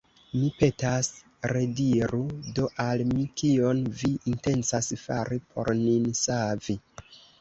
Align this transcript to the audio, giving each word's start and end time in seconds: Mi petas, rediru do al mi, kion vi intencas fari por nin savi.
Mi 0.35 0.47
petas, 0.59 1.09
rediru 1.51 2.21
do 2.59 2.65
al 2.85 3.03
mi, 3.11 3.25
kion 3.41 3.83
vi 4.01 4.09
intencas 4.33 4.93
fari 5.03 5.41
por 5.53 5.71
nin 5.83 6.09
savi. 6.23 6.79